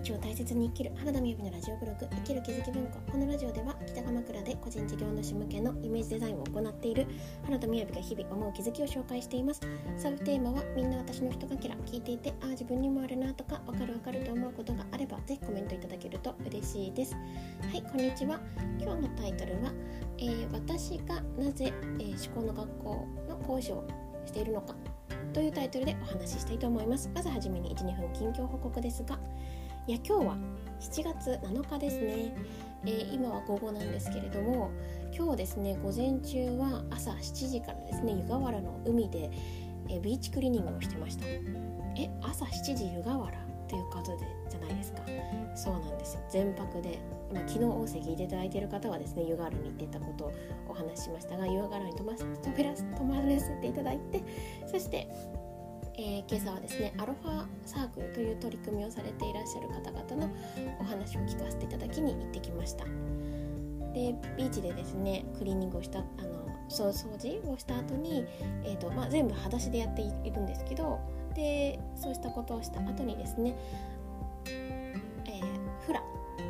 [0.00, 2.98] 日を大切に生きる原田美由のラジオブログ生きる気づき文庫。
[3.12, 7.06] このラジオでは北鎌倉で個人事業主向けのイメージデザインを行っている
[7.44, 9.60] 原田美由が日々思う気づきを紹介しています。
[9.96, 17.14] サブテーマはみんな私のひとかけら聞いていてああ自分にもあるなとかわかるわかると思うことがあればぜひコメントいただけると嬉しいです。
[17.14, 17.20] は
[17.76, 18.40] いこんにちは。
[18.80, 19.72] 今日のタイトルは、
[20.18, 23.86] えー、私がなぜ、えー、思考の学校の講師を
[24.26, 24.74] しているのか
[25.32, 27.08] というタイトルでお話ししたいと思います。
[27.14, 29.20] まずはじめに12分近況報告ですが
[29.86, 30.36] いや今日は
[30.80, 32.34] 7月7日ですね、
[32.86, 34.70] えー、今は午後なんですけれども
[35.14, 39.30] 今日ですね午前中は朝7時からですね湯河原の海で、
[39.90, 41.26] えー、ビーチクリーニングをしてました。
[41.26, 43.38] え朝7時湯河原
[43.68, 45.02] ということでじゃないですか。
[45.54, 46.22] そうなんですよ。
[46.30, 46.98] 全泊で、
[47.32, 50.32] ま、昨日大席いていただいている方はですね湯河原に行ってたことを
[50.70, 54.22] お話ししましたが湯河原に泊ま泊まらせていただいて
[54.66, 55.08] そして
[55.96, 60.32] えー、今朝はですねアロハサークルという取り組みをされていらっしゃる方々の
[60.80, 62.84] お話を聞かせていただきに行ってきました。
[62.84, 68.26] でビーチでですねクリーニングをしたあの掃除をした後に、
[68.64, 70.98] えーとまあ、全部裸足でやっているんですけど
[71.36, 73.54] でそうしたことをした後にですね、
[74.46, 76.02] えー、フラ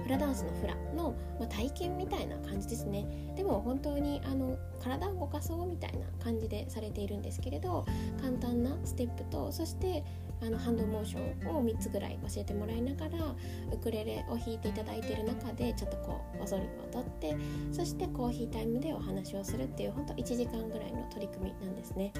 [0.04, 7.86] フラダンスのフラの、まあ、体験みたいな感じですねでも本当にあの体を動かそうみたいな感じでされているんですけれど
[8.20, 10.04] 簡単なステップとそして
[10.42, 13.34] あのハンドモーションを3つぐらい教えてもらいながら
[13.72, 17.36] ウクレレを弾いていただいている中でちょっとこう踊りを踊って
[17.72, 22.12] そしてコーヒータイムでお話をするっていうほんと1時間ぐらいの取り組みなんですね。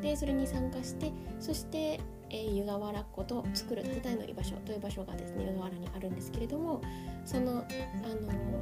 [0.00, 2.00] でそれに参加してそして
[2.32, 6.80] え、湯河原湖と作る建てたいの居場所という場所がですね湯河原にあるんですけれども
[7.24, 7.64] その、あの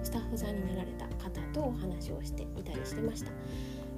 [0.03, 3.37] スタッフさんになられた方とお話をしていたりしてました、ま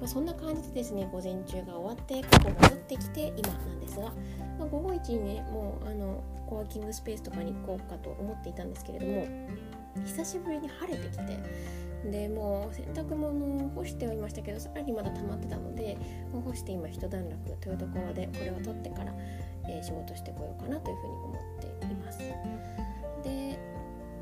[0.03, 4.13] あ、そんな感じでですね午前中が終わってここ戻ってきて今なんですが、
[4.59, 9.27] まあ、午後一にねもうあのコワーキングスペースとかに行こうかと思っていたんですけれども
[10.05, 11.39] 久しぶりに晴れてきて
[12.11, 15.97] でもう洗濯物を干してはいましたけどさらにまだ溜まってたので
[16.31, 19.13] もう干して今一段落というところでこれを取ってから、
[19.69, 22.19] えー、仕事してこようかなというふうに思っています。
[23.23, 23.73] で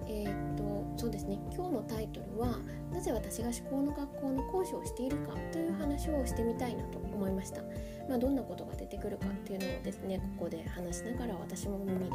[0.07, 0.61] えー、っと
[0.97, 2.59] そうですね今日のタイトルは
[2.91, 7.61] 「なぜ私が思考の学校の講師をしているか」という話をしてみたいなと思いました。
[8.09, 12.09] まあ、どんなことが出てくるかっていうのをですねここで話しながら私も耳で聞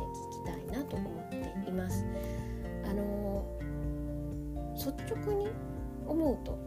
[0.44, 2.04] きたいなと思っています。
[2.84, 3.44] あの
[4.86, 5.48] 率直に
[6.06, 6.58] 思うと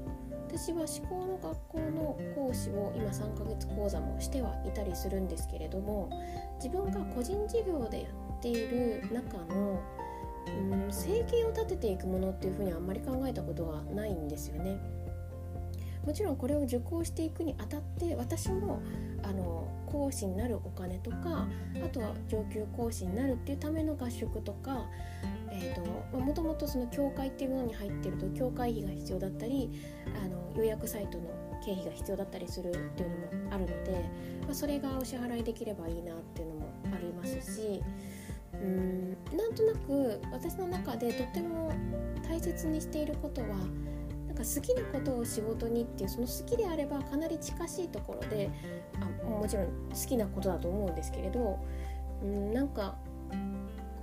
[0.48, 6.10] 私は思考の学校の講師を今3ヶ月講座もしてはいたりするんですけれども
[6.56, 9.80] 自分が個人事業でやっている中の
[10.48, 14.80] うん生計を立てていくものっていうふうにあんまり考えたことはないんですよね。
[16.10, 18.82] もちろんこれを受講していくにあたって私も
[19.22, 21.48] あの講師になるお金とか
[21.86, 24.88] あとは上級講師になるっていうための合宿とか
[25.52, 29.70] えーと、もともとその協会っていうものに入ってると協会費が必要だったり
[30.24, 31.26] あの予約サイトの
[31.64, 33.92] 経費が必要だったりするっていうのもあるので、
[34.46, 37.84] まあ、それがお支払いできればいいなっていうのもありますし
[38.54, 41.72] うんなんとなく私の中でとっても
[42.28, 43.48] 大切にしていることは
[44.44, 48.50] 好きなことを仕事にっていうその好きであればかなり近しいところで
[49.00, 51.60] あもちろん好きなことだと思うんですけれど
[52.24, 52.96] うんなんか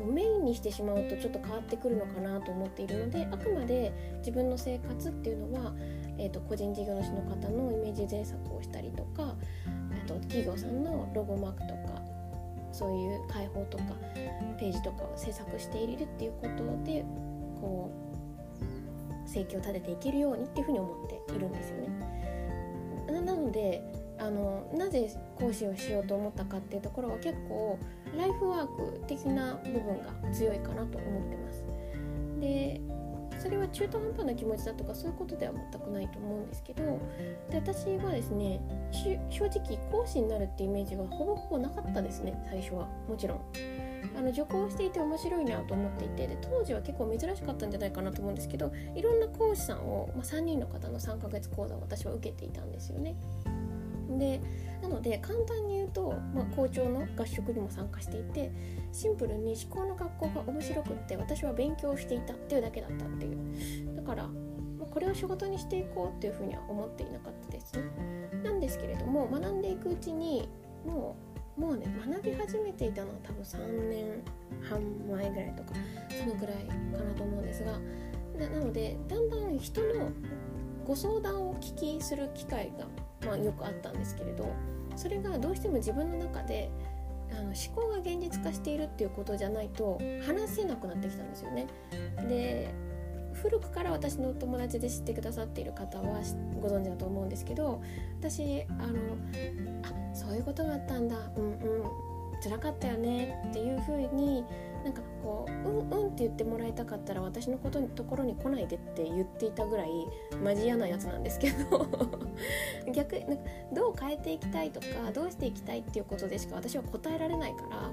[0.04, 5.72] メインにしてしまうとちょっと変わってくるのかなと思っているのであくまで自分の生活っていうのは、
[6.18, 9.34] えーと、個人事業主の方のイメージ制作をしたりとか
[10.04, 12.02] あと企業さんのロゴマークとか
[12.72, 13.84] そういう開放とか
[14.58, 17.04] ページとかを制作しているっていうことで
[17.60, 18.05] こう
[19.36, 21.88] 生計を立てていけるようにっていうふうに思っているんですよね。
[23.20, 23.82] なので
[24.18, 27.78] あのなぜ講師をしようと思ったかっていうところは結構
[28.16, 31.64] ライフワーク的な部分が強いかなと思ってます。
[32.40, 32.80] で
[33.38, 36.82] それは中途半端な気持ちだとかそういうことでは全くないと思うんですけど
[37.50, 38.60] で私はですね
[39.30, 43.85] 正直講師になるってイメージはほぼほぼなかったですね最初はもちろん。
[44.16, 53.16] あの受講していて面白いなと思っていてで当時は結構珍しかったんじゃないかなと思うんですけどいろんな講師さんを、まあ、3人の方の3ヶ月講座を私は受けていたんですよね。
[54.18, 54.40] で
[54.82, 58.52] なので簡単に言うと、まあ、校長の合宿にも参加していて
[58.92, 64.30] シンプルに思考の学校が面白くって私は勉強していたっていうだけだったっていうだから、ま
[64.82, 67.82] あ、これを仕事にしていこうっていうふうには思っていなかったですね
[68.44, 70.48] なんですけれども学んでいくうちに
[70.86, 71.25] もう
[71.56, 74.22] もうね学び始めていたのは多分3年
[74.68, 74.80] 半
[75.16, 75.72] 前ぐらいとか
[76.10, 77.72] そのぐらいかなと思うんですが
[78.38, 80.10] なのでだんだん人の
[80.86, 82.86] ご相談を聞きする機会が
[83.26, 84.54] まあ、よくあったんですけれど
[84.94, 86.70] それがどうしても自分の中で
[87.32, 91.66] あの思考が現実化しているっていうことじゃないと話せなくなってきたんですよね。
[92.28, 92.72] で
[93.34, 96.20] 古くから私の友達で知ってくださっている方は
[96.60, 97.82] ご存知だと思うんですけど
[98.18, 99.75] 私あの
[100.46, 101.16] ことがあったんだ。
[101.36, 102.06] うんうん。
[102.42, 103.42] 辛かったよね。
[103.50, 104.44] っていうふうに
[104.84, 109.88] なんかこう「うんうん」って言ってもらいたかったら私のことところに来ないでって言っていたぐらい
[110.44, 111.86] マジ嫌なやつなんですけど。
[112.92, 117.90] 逆なんかどう変えていきたいとかどうしていきたいっていうことでしか私は答えられないから。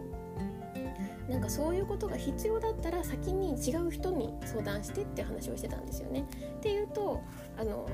[1.30, 6.26] なんかそういうことが必要だったら先に違う人に相談してって話をしてたんですよね。
[6.58, 7.22] っていうと
[7.58, 7.88] あの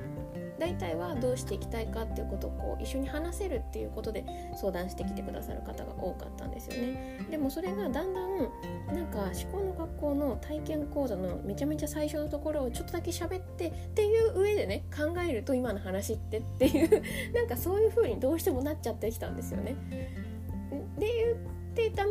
[0.60, 7.20] 大体はどうしていきたいかっていうことをこう一緒に話せるっていうことで相談してきてくださる方が多かったんですよね。
[7.30, 17.04] でもそれがだんだんなんか思考の学校の体験講座のめちゃめちゃ最初のところをちょっとだけ喋ってっていう上でね考えると今の話ってっていう
[17.34, 19.75] なんかそういう風にどうしてもなっちゃってきたんですよね。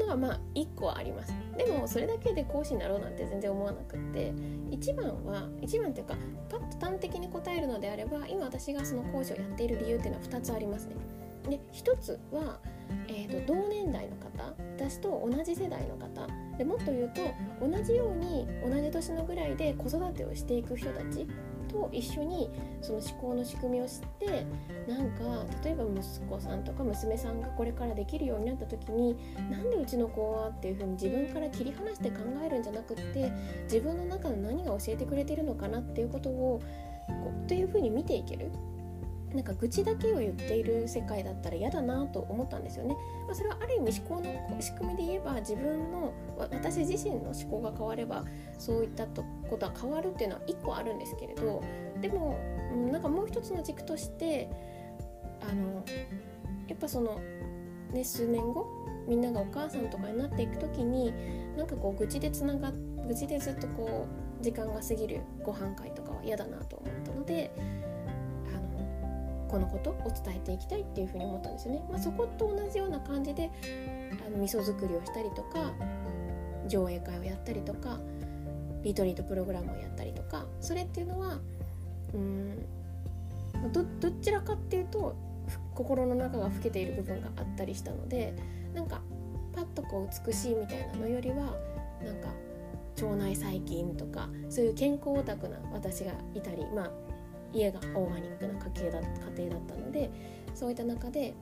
[0.09, 1.35] で言っていたのはまあ1個はあります。
[1.57, 4.33] でもそれだけで講師になろうなんて全然思わなくって
[4.71, 6.15] 一番は一番っていうか
[6.49, 10.95] パッと端的に答えるのであれば今私がその講師をやっている理由っていうのは2つありますね。
[11.49, 12.61] で1つは、
[13.09, 16.27] えーと、同年代の方私と同じ世代の方
[16.59, 21.27] でもっと言うと同じように同じ年のぐらいで子育てをしていく人たち
[21.69, 22.51] と一緒に
[22.81, 24.47] その思考の仕組みを知って
[24.89, 29.17] なんか例えば息子さんとか娘さんがこれからできるようになった時に
[29.51, 33.33] なんでうちの子はっていうふうに自分から切り離して考えるんじゃなくって
[33.65, 36.61] 自分の中の何が教えてくれてるのかなっていうことを
[37.09, 38.51] こうというふうに見ていける。
[39.35, 42.97] なんか愚痴だけを言っている世界だったら嫌だなと思ったんですよね。
[43.27, 48.25] まあ、それはある意味思考の仕組みで言えば自分の私自身の思考が変われば
[48.59, 51.63] そういったことは変わるっていうのは1個あるんですけれど
[52.01, 52.39] でも、
[52.73, 54.51] うん、なんかもう一つの軸として
[55.43, 55.85] あの
[56.67, 57.21] やっぱその、
[57.93, 58.67] ね、数年後
[59.07, 61.13] みんながお母さんとかになっていく時に
[61.57, 62.73] なんかこう愚痴でつなが
[63.07, 64.07] 愚痴でずっとこ
[64.41, 67.88] う時間が過ぎるご飯会とかは嫌だなと思ったので。
[69.49, 71.83] このことを伝えていきたいっていうふうに思ったんですよね。
[71.91, 73.51] まあ、そこと同じような感じで
[74.27, 75.73] あの味噌作りをしたりとか
[76.69, 77.99] 上映会をやったりとか
[78.83, 81.39] リトリートプログラムをやったりとかそれっていうのは
[82.15, 82.67] うん
[83.73, 85.17] どどちらかっていうと
[85.75, 88.35] 心の中が老けている部分があったりしたので
[88.75, 89.01] なんか
[89.55, 91.37] パッとこう美しいみたいなのよりは
[92.05, 92.29] なんか
[93.03, 96.91] 腸内細菌とかそういう健康オタクな私がいたりまあ
[97.53, 100.11] 家がオーガニックな家系だ家庭だったので
[100.55, 101.35] そういった中で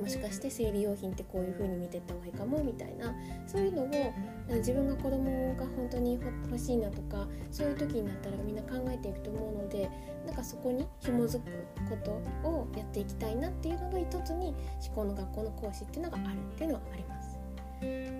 [0.00, 3.14] もしかして生理用品ってこういう風に見てった方がいいかもみたいな
[3.46, 3.88] そういうのを
[4.56, 9.88] 自分が子供が本当に欲しいなとかそういう時になったらみんな考えていくと思うので
[10.26, 11.40] なんかそこに紐づく
[11.88, 12.10] こと
[12.48, 14.54] をやっていきたいなっていうのの一つに
[14.84, 17.38] 思考の学校の講師っていうのがあるっていうのはあります。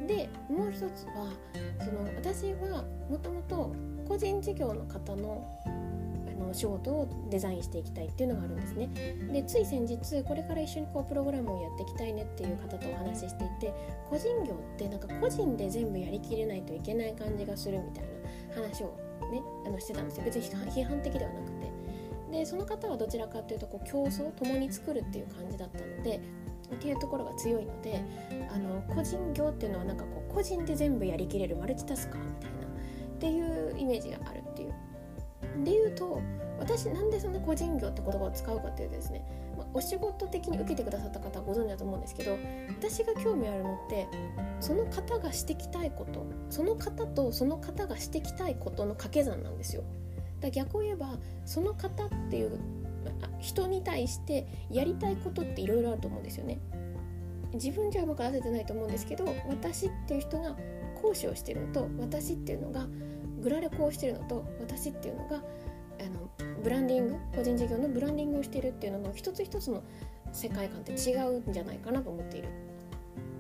[0.07, 1.33] でもう一つは
[1.79, 3.73] その私はもともと
[4.09, 5.47] 個人事業の方の
[6.53, 8.89] の仕事をデザインしていきたいっていうのがあるんですね。
[9.33, 13.75] でつい先日これから一緒にこうプログラムをやっていきたいねっていう方とお話ししていて
[14.09, 18.05] 個人業ってなんか個人で全部やりきれないといけない感じがするみたい
[18.55, 18.87] な話を
[19.33, 21.73] ねあのしてたんですよ別に批判的ではなくて。
[22.31, 26.19] でその方はどちらかというとこう競争共に作るっていう感じだったので
[26.75, 28.03] っていうところが強いので
[28.51, 34.73] あの個人業っていうのはなんかこう個人で全部やりきれるマルチタスカーみたいなっていうイメージがあるっていう
[35.63, 36.21] で言うと
[36.63, 39.25] 私なんでそんな個人業って言葉を使うかっていうとですね、
[39.59, 42.39] まあ、お仕事的に受けてくださった方はご存知だと思うんですけど
[42.69, 44.07] 私が興味あるのって
[44.61, 49.83] その方がしてきたいことその方とその方がしてきたいことの掛け算なんですよ。
[50.41, 52.59] だ逆を言えばその方っていう
[53.41, 56.61] 人に対してやりたいことっていろいろあると思うんですよね。
[57.55, 60.57] 自分じゃうまく出せてないと思うんですけど私っていう人が
[61.03, 62.87] 講師をしてるのと私っていうのが
[63.43, 65.43] グラレコをしてるのと私っていうのが
[66.63, 69.83] ブランディング個人事業のブランディングをしているっていうのの一つ一つの
[70.33, 72.49] 世界観って違うんじゃないかなと思っている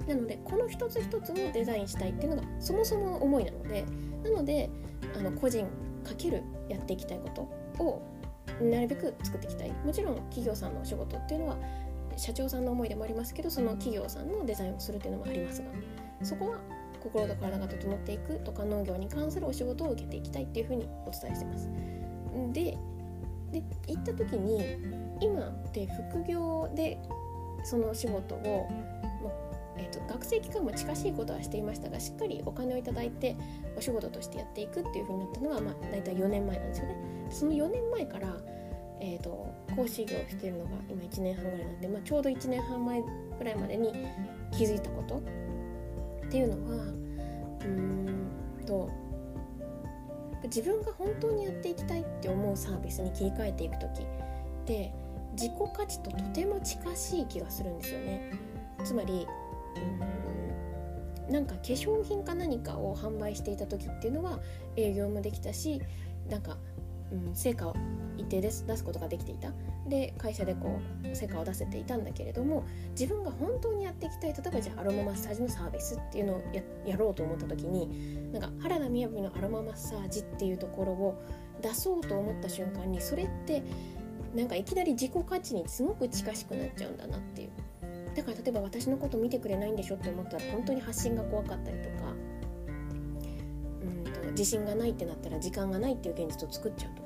[0.06, 3.84] なのでこの一つ一つをデザインしたいっていうのがそもそも思いなので
[4.24, 4.68] なので
[5.16, 5.66] あの個人
[6.04, 8.02] かけるやっていきたいことを
[8.60, 11.56] なるべく作っていきたいもちろん企業さんのお仕事っていうのは
[12.16, 15.68] 社長さんの思いでもありますけどその企業さんのデザインをするっていうのもありますが
[16.22, 16.58] そこは
[17.00, 21.68] 心と体が整っていくとか農業に関するお仕事を受けていきたいっていうふうにお伝えしてます。
[22.52, 22.78] で
[23.52, 24.76] で行った時に
[25.20, 26.98] 今って副業で
[27.64, 28.68] その仕事を、
[29.22, 29.30] ま
[29.76, 33.36] えーと、学生期間も近しいことはしていましたがしっかりお金をいただいて
[33.76, 36.96] お仕事としてやっていくっていうふうになったのは、まあ、大体4年前なんですよね。
[37.30, 38.36] その4年前から
[39.04, 43.02] えーと、講師業をしているのが今1年半ぐらいなんで、まあ、ちょうど1年半前
[43.36, 43.92] ぐらいまでに
[44.52, 48.88] 気づいたことっていうのはうーんと
[50.44, 54.06] 自分が本当にやっていきたいって思うサービスに切り替えていく時っ
[54.66, 54.92] て
[55.32, 58.32] 自己価値ととても近しい気がするんですよね。
[58.84, 59.26] つまり
[61.30, 64.40] なんか化粧品か何かを販売していた時っていうのは
[64.76, 65.80] 営業もできたし
[66.28, 66.58] なんか、
[67.10, 67.76] うん、成果を
[68.16, 69.50] 一定です出すことができていた。
[69.88, 76.42] で会社でこう成果を出せていたんだけれども自分が本当にやっていきたい例えばじゃあアロママッサージのサービスっていうのを
[76.86, 81.20] やろうと思った時になんか原田雅のアロママッサージっていうところを
[81.60, 83.62] 出そうと思った瞬間にそれって
[84.34, 87.50] なんかいきなり自己価値にすごく近しくなっちゃうんだなっていう。
[88.14, 92.12] だから例えば私のこと見てくれないんでしょって思ったら本当に発信が怖かったりとか
[93.82, 97.01] うんと自信がないってなったら時間がないっていう現実を作っちゃうと、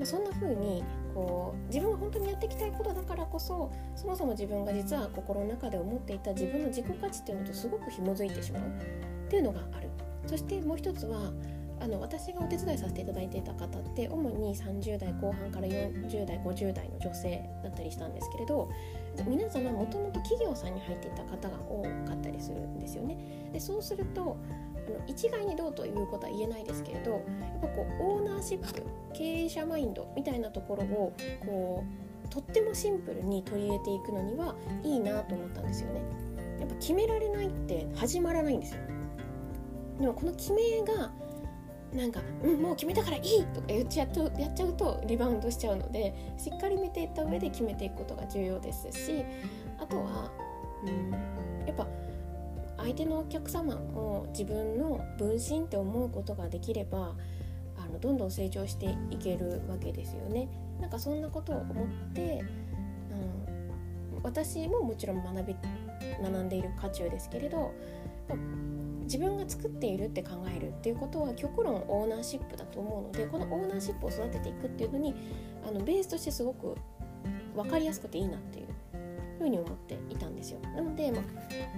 [0.00, 0.82] まあ、そんな風に
[1.14, 9.90] こう自分が本当にやっていきたいことだからこそそもそも自分が実は心の中で思っていた自分の自己価値っていうのとすごく紐づいてしまうっていうのがある
[10.26, 11.30] そしてもう一つは
[11.80, 18.70] あの私がお手伝いさせていただいていた方って主に30代後半から40代50代の女性だったりしたんですけれど
[19.26, 23.50] 皆様もともと企業さんに入っていた方が多かったりするんですよね。
[23.52, 24.36] でそうすると
[25.06, 27.20] 一概にどうということは言えないですけれどやっ
[27.60, 28.82] ぱこうオーナーシップ
[29.12, 31.12] 経営者マインドみたいなところを
[31.44, 31.84] こ
[32.24, 34.54] うとってもシンプルに取り入れていくのには
[34.84, 36.00] いいなと思ったんですよね。
[36.60, 38.80] やっぱ決められないって始まらないんですよ。
[39.98, 41.10] でもこの決めが
[41.92, 49.24] なんか、うん、もう決めたからいいとか言っちゃうとやっちゃうとリバウンドしちゃうのでしっかり見ていった上で決めていくことが重要ですし
[49.78, 50.30] あとは、
[50.84, 51.59] うん、
[52.90, 57.14] 相手のお客様も自分の分身って思うことができれば
[57.76, 60.48] あのどんどん成長していけるわけですよね。
[60.80, 62.42] なんかそんなことを思って、
[64.14, 65.56] うん、私ももちろん学び
[66.20, 67.72] 学んでいる渦中ですけれど
[69.04, 75.14] 自分が作っているって考えるっていうことは極論オーナーシップだと思うのでこのオーナーシップを育てていくっていうのに
[75.64, 76.76] あのベースとしてすごく
[77.54, 78.66] 分かりやすくていいなっていう
[79.38, 80.58] ふうに思っていたんですよ。
[80.74, 81.22] なので、まあ、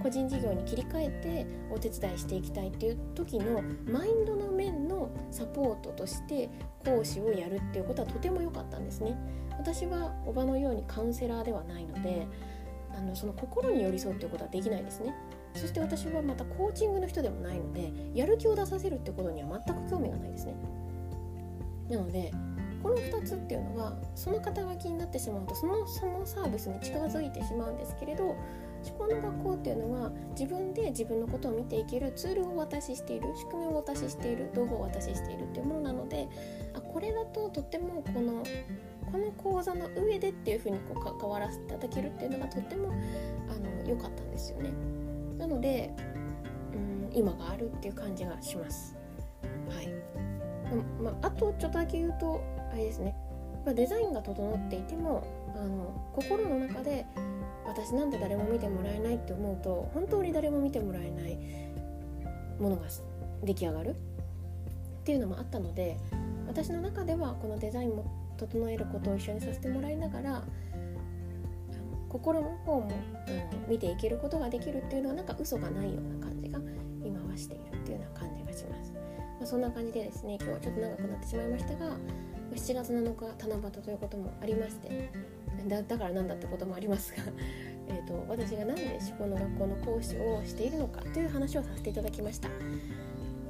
[0.01, 6.49] 個人事業に切り替えてお手伝いしていきたいっていう時のマインドの面のサポートとして
[6.83, 9.15] 講師をやるっていうことはとても良かったんですね。
[9.57, 12.27] 私はおばのようにカウンセラーではないので
[12.95, 15.13] あのその心に寄り添うっていうことはできないですね。
[15.55, 20.55] そして私はまたコーチングの人でもないのでやる気を出させるってことには全く興味がないですね。
[21.89, 22.31] なので
[22.83, 28.37] この2つっていうのはその肩書きになってしまうとそのそのサービスに近づいてしまうんですけれど思
[28.97, 36.27] 考の学校っていうのは自分で自分のことを見ていけるツールをお渡ししている仕組みをお渡ししている道具をお渡ししているっていうものなので
[36.73, 38.43] あこれだととってもこの
[39.09, 42.91] この講座の上でっていうふうにこう関わらせていただけるっていうのがとっても
[43.49, 44.71] あの良かったんですよね。
[45.37, 45.93] なので
[46.73, 48.97] うん今があるっていう感じがします。
[49.69, 49.87] はい
[50.99, 52.41] まあ、あとちょっとだけ言うと
[52.73, 53.15] あれですね、
[53.65, 55.25] まあ、デザインが整っていても
[55.55, 57.05] あの心の中で
[57.65, 61.37] 私なんで誰も見てもらえないって思うと本当に誰も見てもらえない
[62.59, 62.83] ものが
[63.43, 63.95] 出来上がる。
[65.03, 65.97] っていうのもあったので
[66.47, 68.05] 私の中ではこのデザインも
[68.37, 70.43] 整えることを一緒にさせてもらいながら
[72.07, 72.89] 心の方も
[73.27, 76.59] あの見ていけることができるっていうのはなんか嘘がないような感じが
[77.03, 78.99] 今はしているっていうような感じがします、ま
[79.43, 81.97] あ、そんな感じでですね今日はちょっと長くなってしまいましたが
[82.53, 85.09] 7月7日七夕ということもありまして
[85.67, 87.23] だからなんだってこともありますが
[87.89, 92.49] えと私が何で思考の学校の講師をしているのかという話をさせていただきました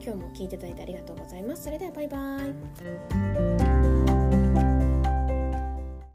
[0.01, 2.39] 今日も聞いていただいてありがとうございますそれではバイバ
[3.69, 3.72] イ